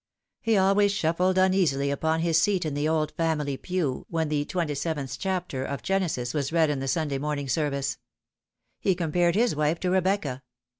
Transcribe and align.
He 0.41 0.57
always 0.57 0.91
shuffled 0.91 1.37
uneasily 1.37 1.91
upon 1.91 2.21
his 2.21 2.41
seat 2.41 2.65
in 2.65 2.73
the 2.73 2.89
old 2.89 3.11
family 3.11 3.55
pew 3.55 4.07
when 4.09 4.29
the 4.29 4.45
27th 4.45 5.15
chapter 5.19 5.63
of 5.63 5.83
Genesis 5.83 6.33
was 6.33 6.51
read 6.51 6.71
in 6.71 6.79
the 6.79 6.87
Sunday 6.87 7.19
morning 7.19 7.47
service. 7.47 7.99
He 8.79 8.95
compared 8.95 9.35
his 9.35 9.55
wife 9.55 9.79
to 9.81 9.91
Rebecca. 9.91 10.41